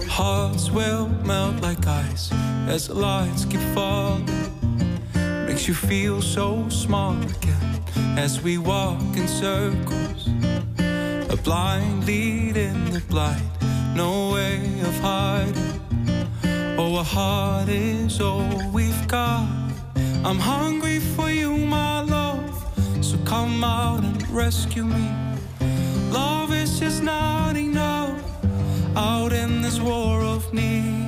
[0.09, 2.33] Hearts will melt like ice
[2.67, 4.27] as the lights keep falling.
[5.47, 7.83] Makes you feel so small again
[8.19, 10.29] as we walk in circles.
[11.31, 13.49] A blind lead in the blind,
[13.95, 15.81] no way of hiding.
[16.77, 19.47] Oh, a heart is all we've got.
[20.25, 22.55] I'm hungry for you, my love.
[23.03, 25.26] So come out and rescue me.
[27.07, 28.21] Not enough
[28.97, 31.07] out in this war of need.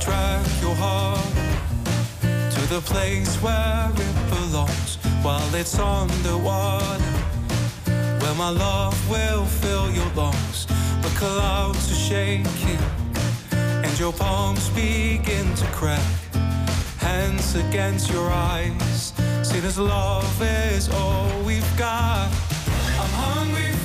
[0.00, 1.22] Drag your heart
[2.54, 7.14] to the place where it belongs while it's underwater.
[8.20, 10.66] Where my love will fill your lungs.
[11.00, 12.82] The clouds are shaking
[13.52, 16.10] and your palms begin to crack.
[16.98, 19.12] Hands against your eyes.
[19.44, 22.28] See, this love is all we've got.
[22.98, 23.79] I'm hungry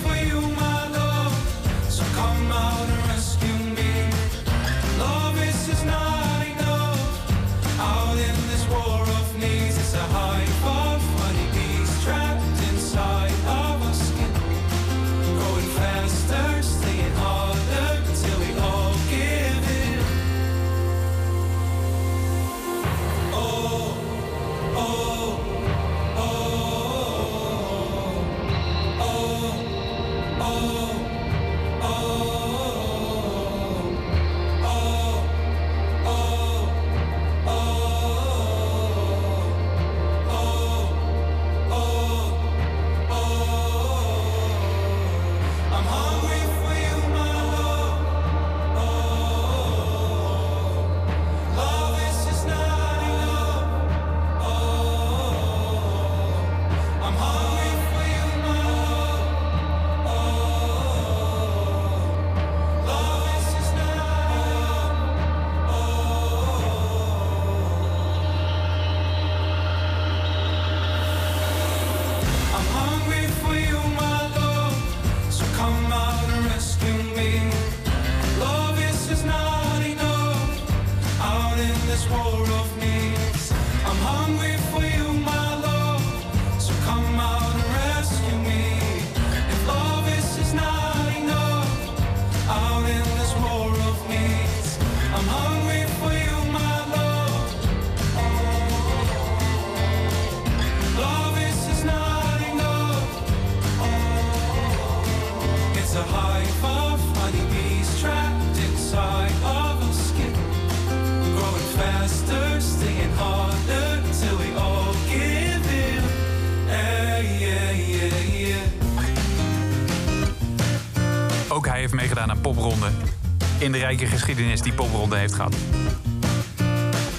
[123.97, 125.55] rijke geschiedenis die popronde heeft gehad.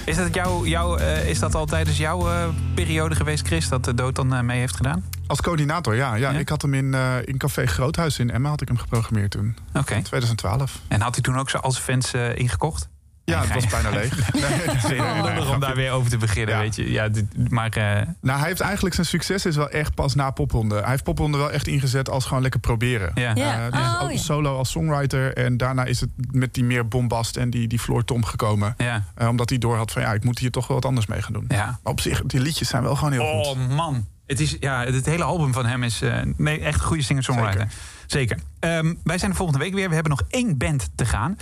[0.05, 3.85] Is dat, jou, jou, eh, is dat al tijdens jouw eh, periode geweest, Chris, dat
[3.85, 5.05] de dood dan eh, mee heeft gedaan?
[5.27, 6.15] Als coördinator, ja.
[6.15, 9.57] ja, Ik had hem in, in Café Groothuis in Emma had ik hem geprogrammeerd toen.
[9.75, 10.03] Oké.
[10.03, 10.81] 2012.
[10.89, 12.89] En had hij toen ook zo al zijn fans ingekocht?
[13.27, 14.15] Ja, het was bijna leeg.
[14.33, 16.91] Nee, Het is heel lullig om daar weer over te beginnen, weet je.
[16.91, 20.31] Ja, dit- maar eh, Nou, hij heeft eigenlijk zijn succes is wel echt pas na
[20.31, 20.75] popronde.
[20.81, 23.11] Hij heeft popronde wel echt ingezet als gewoon lekker proberen.
[23.15, 23.35] Ja.
[23.35, 23.67] Ja.
[23.67, 24.17] Eh, dus Oh, ook ja.
[24.19, 25.35] solo als songwriter.
[25.35, 28.75] En daarna is het met die meer bombast en die, die Floor Tom gekomen.
[28.79, 29.05] ja.
[29.15, 31.23] Eh, omdat hij door had van ja, ik moet hier toch wel wat anders mee
[31.23, 31.45] gaan doen.
[31.49, 31.65] Ja.
[31.83, 33.47] Maar op zich, die liedjes zijn wel gewoon heel goed.
[33.47, 34.07] Oh man.
[34.27, 37.69] Het, is, ja, het hele album van hem is eh, nee, echt een goede singer-songwriter.
[38.07, 38.39] Zeker.
[38.61, 39.89] Ehm, wij zijn de volgende week weer.
[39.89, 41.37] We hebben nog één band te gaan.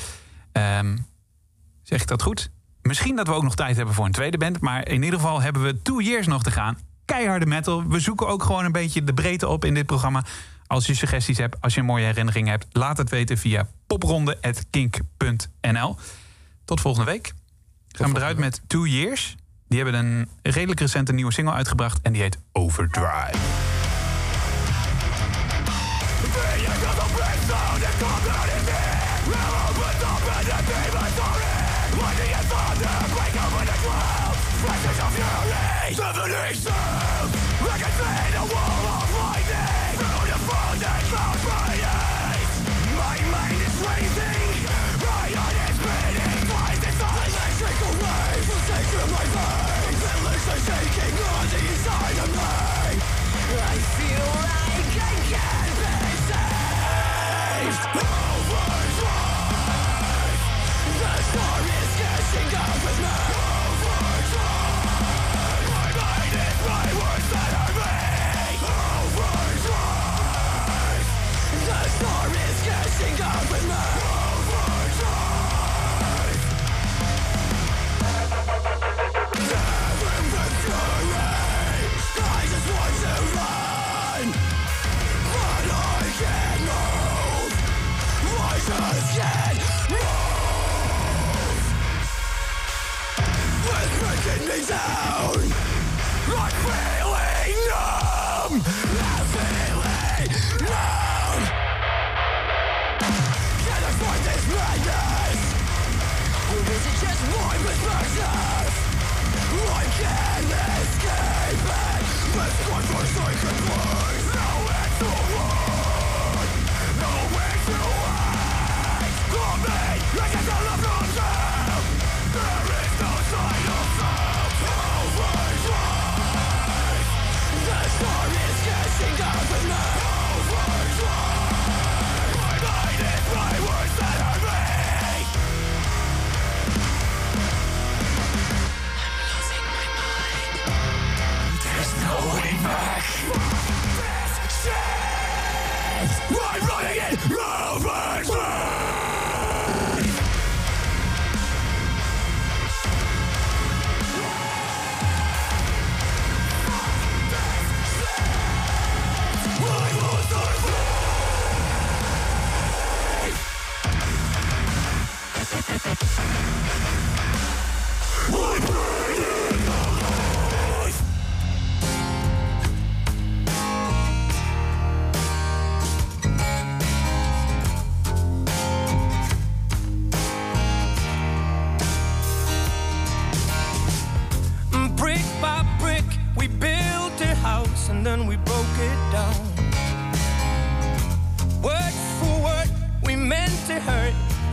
[0.52, 0.96] Ehm,
[1.84, 2.50] zeg ik dat goed?
[2.82, 4.60] Misschien dat we ook nog tijd hebben voor een tweede band.
[4.60, 6.78] Maar in ieder geval hebben we Two Years nog te gaan.
[7.04, 7.88] Keiharde metal.
[7.88, 10.24] We zoeken ook gewoon een beetje de breedte op in dit programma.
[10.66, 12.66] Als je suggesties hebt, als je een mooie herinnering hebt...
[12.72, 15.96] laat het weten via popronde.kink.nl.
[16.64, 17.32] Tot volgende week.
[17.88, 19.36] Gaan we eruit met Two Years.
[19.68, 22.00] Die hebben een redelijk recente nieuwe single uitgebracht.
[22.02, 23.38] En die heet Overdrive.
[36.54, 36.93] Jason!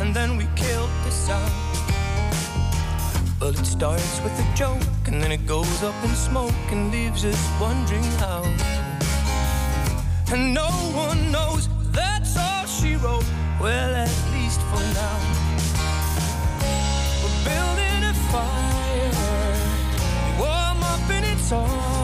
[0.02, 1.52] and then we killed the sun.
[3.40, 7.24] Well, it starts with a joke, and then it goes up in smoke and leaves
[7.24, 8.44] us wondering how.
[10.34, 10.70] And no
[11.06, 13.26] one knows that's all she wrote.
[13.60, 15.18] Well, at least for now,
[17.22, 19.12] we're building a fire.
[20.26, 22.01] You warm up and it's on.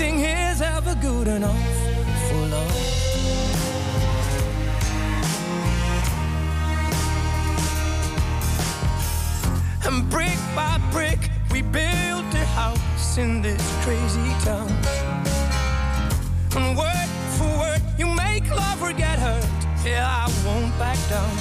[0.00, 1.62] nothing is ever good enough
[2.28, 2.76] for love.
[9.84, 11.18] And brick by brick,
[11.52, 14.70] we built a house in this crazy town.
[16.56, 19.44] And word for word, you make love or get hurt.
[19.84, 21.36] Yeah, I won't back down.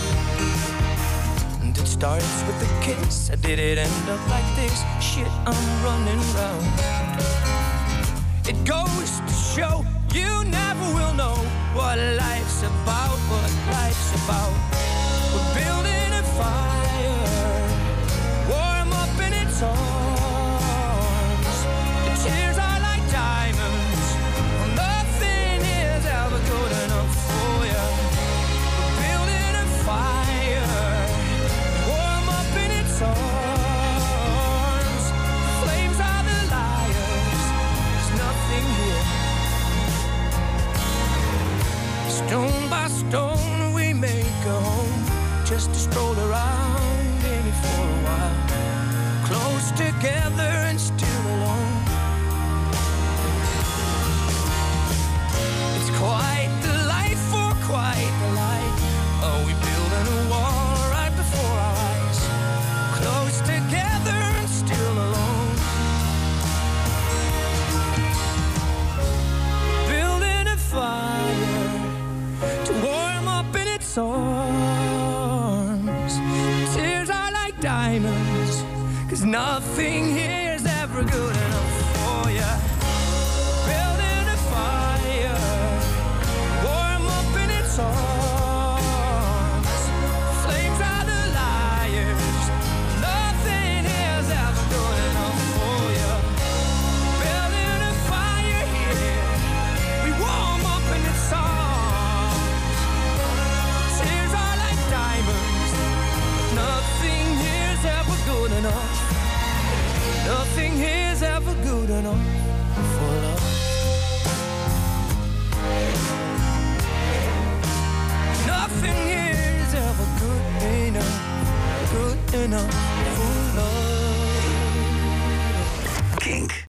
[1.62, 3.30] And it starts with a kiss.
[3.30, 4.84] I did it end up like this?
[5.00, 7.59] Shit, I'm running round.
[8.50, 11.36] It goes to show you never will know
[11.76, 14.52] what life's about, what life's about.
[15.32, 16.89] We're building a fire.